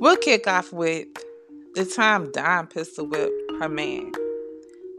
[0.00, 1.08] We'll kick off with
[1.74, 4.12] the time Dime pistol whipped her man.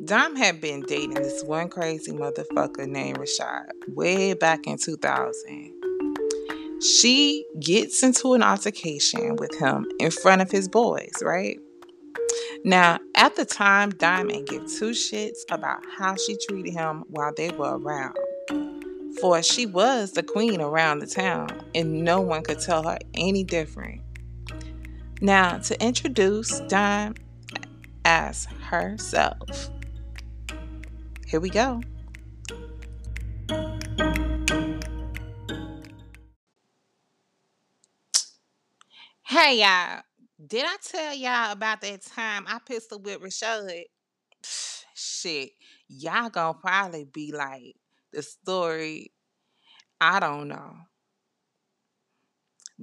[0.06, 5.74] Dime had been dating this one crazy motherfucker named Rashad way back in 2000.
[6.84, 11.58] She gets into an altercation with him in front of his boys, right?
[12.64, 17.50] Now, at the time, Diamond gave two shits about how she treated him while they
[17.50, 18.16] were around.
[19.20, 23.44] For she was the queen around the town, and no one could tell her any
[23.44, 24.02] different.
[25.24, 27.14] Now, to introduce Dime
[28.04, 29.70] as herself.
[31.28, 31.80] Here we go.
[39.22, 40.02] Hey, y'all.
[40.48, 43.84] Did I tell y'all about that time I pistol with Rashad?
[44.96, 45.52] Shit,
[45.88, 47.76] y'all gonna probably be like
[48.12, 49.12] the story.
[50.02, 50.78] I don't know.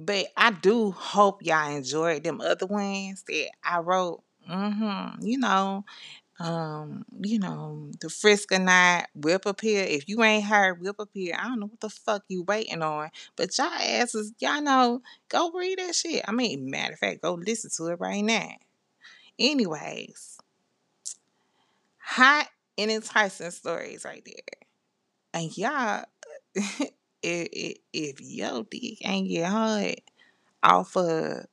[0.01, 4.23] But I do hope y'all enjoyed them other ones that I wrote.
[4.49, 5.25] Mm-hmm.
[5.25, 5.83] You know,
[6.39, 9.83] um, you know, the Frisk or not, Whip Appear.
[9.83, 13.09] If you ain't heard Whip Appear, I don't know what the fuck you waiting on.
[13.35, 16.23] But y'all asses, y'all know, go read that shit.
[16.25, 18.51] I mean, matter of fact, go listen to it right now.
[19.37, 20.37] Anyways,
[21.97, 24.69] hot and enticing stories right there.
[25.33, 26.05] And y'all,
[27.21, 29.95] if, if, your dick ain't get hard
[30.63, 31.45] off of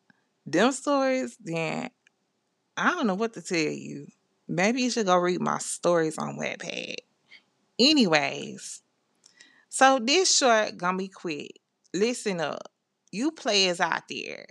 [0.44, 1.90] them stories, then
[2.76, 4.06] I don't know what to tell you.
[4.48, 6.96] Maybe you should go read my stories on Wattpad.
[7.78, 8.82] Anyways,
[9.68, 11.58] so this short gonna be quick.
[11.92, 12.70] Listen up,
[13.10, 14.46] you players out there.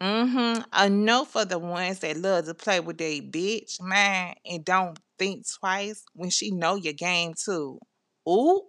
[0.00, 1.04] Mm-hmm.
[1.04, 5.46] Note for the ones that love to play with their bitch, man, and don't think
[5.48, 7.78] twice when she know your game too.
[8.28, 8.62] Ooh,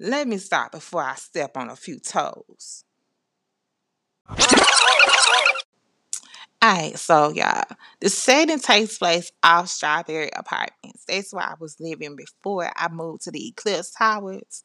[0.00, 2.84] let me stop before I step on a few toes.
[6.62, 7.64] Alright, so y'all,
[8.00, 11.04] the setting takes place off Strawberry Apartments.
[11.06, 14.64] That's where I was living before I moved to the Eclipse Towers.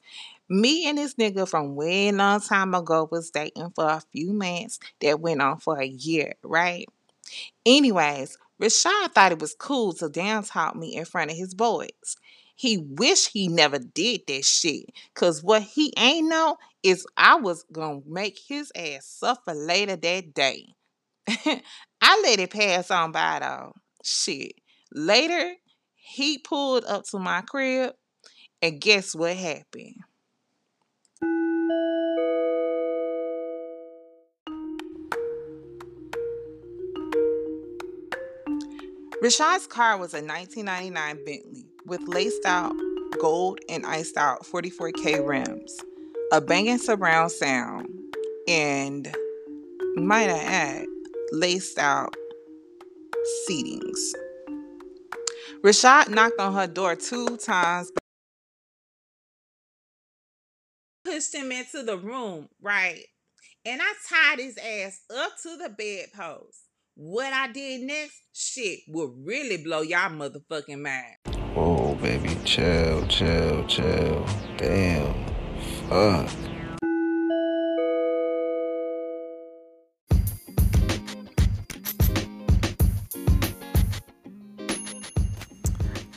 [0.49, 4.79] Me and this nigga from way long time ago was dating for a few months
[5.01, 6.85] that went on for a year, right?
[7.65, 12.17] Anyways, Rashad thought it was cool to down talk me in front of his boys.
[12.55, 14.85] He wish he never did that shit.
[15.13, 20.33] Cause what he ain't know is I was gonna make his ass suffer later that
[20.33, 20.67] day.
[21.27, 23.73] I let it pass on by though.
[24.03, 24.53] Shit.
[24.93, 25.55] Later,
[25.95, 27.93] he pulled up to my crib,
[28.61, 29.95] and guess what happened?
[39.21, 42.73] Rashad's car was a 1999 Bentley with laced out
[43.19, 45.79] gold and iced out 44K rims,
[46.31, 47.87] a banging surround sound,
[48.47, 49.15] and
[49.95, 50.85] might I add,
[51.31, 52.15] laced out
[53.49, 53.99] seatings.
[55.63, 57.91] Rashad knocked on her door two times.
[61.03, 63.03] Pushed him into the room, right?
[63.63, 66.61] And I tied his ass up to the bedpost.
[66.95, 71.44] What I did next, shit, will really blow y'all motherfucking mind.
[72.01, 74.25] Baby, chill, chill, chill.
[74.57, 75.13] Damn,
[75.89, 76.29] fuck.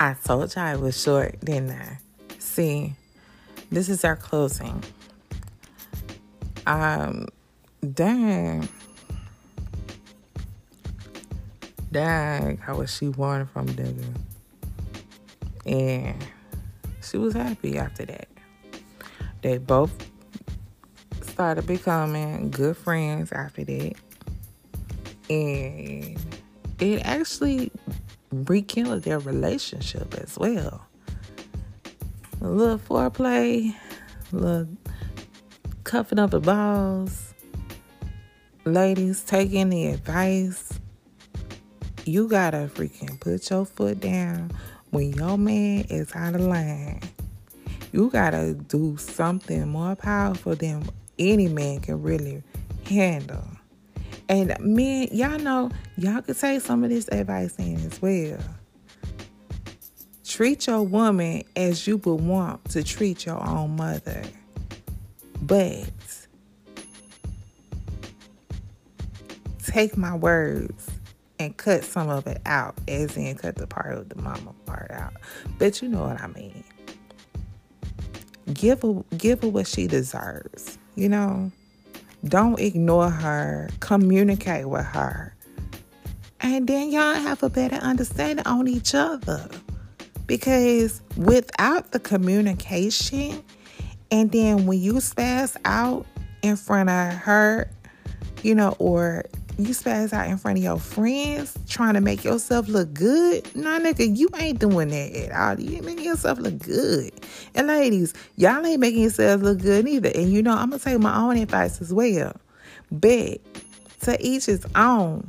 [0.00, 1.98] I told y'all it was short, didn't I?
[2.38, 2.94] See,
[3.70, 4.82] this is our closing.
[6.66, 7.26] Um,
[7.94, 8.68] dang.
[11.90, 14.12] Dang, how was she born from Digger?
[15.68, 16.26] And
[17.02, 18.28] she was happy after that.
[19.42, 19.92] They both
[21.20, 23.94] started becoming good friends after that.
[25.28, 26.18] And
[26.80, 27.70] it actually
[28.32, 30.86] rekindled their relationship as well.
[32.40, 33.74] A little foreplay,
[34.32, 34.68] a little
[35.84, 37.34] cuffing up the balls.
[38.64, 40.72] Ladies, taking the advice.
[42.06, 44.50] You gotta freaking put your foot down
[44.90, 47.00] when your man is out of line.
[47.92, 50.88] You gotta do something more powerful than
[51.18, 52.42] any man can really
[52.84, 53.44] handle.
[54.28, 58.38] And men, y'all know, y'all could take some of this advice in as well.
[60.24, 64.22] Treat your woman as you would want to treat your own mother.
[65.40, 65.90] But
[69.64, 70.90] take my words
[71.38, 74.90] and cut some of it out, as in cut the part of the mama part
[74.90, 75.14] out.
[75.58, 76.64] But you know what I mean.
[78.52, 81.52] Give her give her what she deserves, you know?
[82.24, 83.70] Don't ignore her.
[83.80, 85.34] Communicate with her.
[86.40, 89.48] And then y'all have a better understanding on each other.
[90.26, 93.42] Because without the communication,
[94.10, 96.06] and then when you spaz out
[96.42, 97.70] in front of her,
[98.42, 99.24] you know, or
[99.58, 103.54] you spaz out in front of your friends trying to make yourself look good.
[103.56, 105.60] Nah, nigga, you ain't doing that at all.
[105.60, 107.12] You ain't making yourself look good.
[107.54, 110.10] And ladies, y'all ain't making yourselves look good either.
[110.14, 112.34] And you know, I'm gonna take my own advice as well.
[112.90, 113.40] But
[114.02, 115.26] to each his own.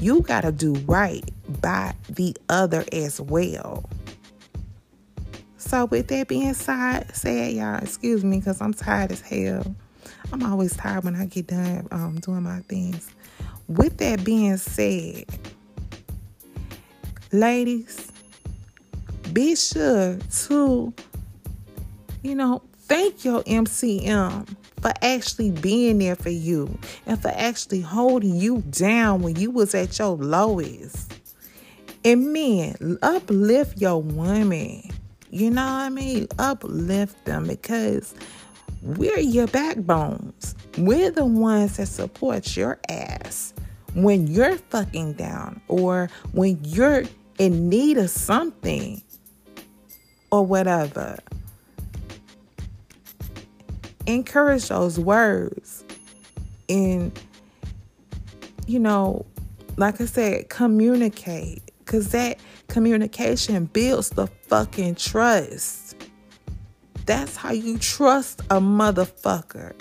[0.00, 1.28] You gotta do right
[1.60, 3.88] by the other as well.
[5.56, 9.74] So with that being said, said y'all, excuse me, because I'm tired as hell.
[10.32, 13.10] I'm always tired when I get done um, doing my things.
[13.68, 15.26] With that being said,
[17.32, 18.10] ladies,
[19.34, 20.16] be sure
[20.46, 20.94] to,
[22.22, 24.48] you know, thank your MCM
[24.80, 29.74] for actually being there for you and for actually holding you down when you was
[29.74, 31.12] at your lowest.
[32.04, 34.82] And men, uplift your women.
[35.30, 36.26] You know what I mean?
[36.38, 38.14] Uplift them because
[38.82, 40.54] we're your backbones.
[40.76, 43.54] We're the ones that support your ass
[43.94, 47.04] when you're fucking down or when you're
[47.38, 49.02] in need of something
[50.30, 51.18] or whatever.
[54.06, 55.84] Encourage those words
[56.68, 57.18] and,
[58.66, 59.26] you know,
[59.76, 62.38] like I said, communicate because that
[62.68, 65.96] communication builds the fucking trust.
[67.08, 69.72] That's how you trust a motherfucker.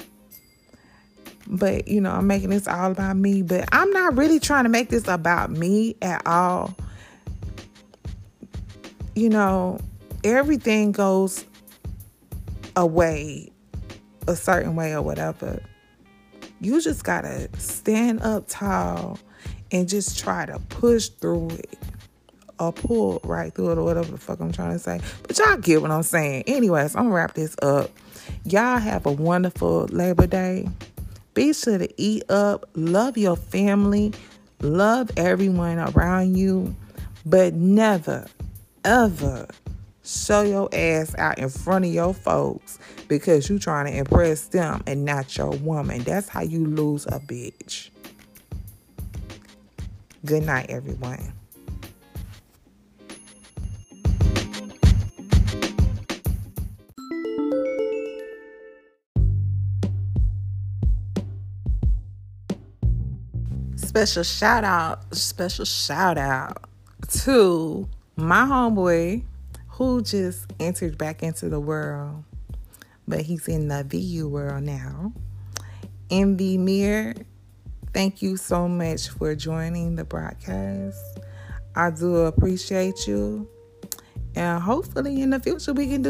[1.46, 4.70] But, you know, I'm making this all about me, but I'm not really trying to
[4.70, 6.74] make this about me at all.
[9.14, 9.82] You know,
[10.24, 11.44] everything goes
[12.78, 13.52] away
[14.26, 15.62] a certain way or whatever.
[16.62, 19.20] You just gotta stand up tall
[19.74, 21.78] and just try to push through it
[22.60, 25.00] or pull right through it or whatever the fuck I'm trying to say.
[25.24, 26.44] But y'all get what I'm saying.
[26.48, 27.92] Anyways, I'm gonna wrap this up.
[28.44, 30.68] Y'all have a wonderful Labor Day.
[31.34, 34.12] Be sure to eat up, love your family,
[34.62, 36.76] love everyone around you,
[37.26, 38.26] but never,
[38.84, 39.48] ever
[40.04, 44.82] show your ass out in front of your folks because you trying to impress them
[44.88, 46.02] and not your woman.
[46.04, 47.90] That's how you lose a bitch.
[50.26, 51.37] Good night, everyone.
[63.98, 66.70] Special shout out, special shout out
[67.24, 69.24] to my homeboy
[69.70, 72.24] who just entered back into the world,
[73.08, 75.14] but he's in the VU world now.
[76.12, 77.16] Envy Mirror,
[77.92, 81.18] thank you so much for joining the broadcast.
[81.76, 83.50] I do appreciate you.
[84.36, 86.06] And hopefully in the future we can do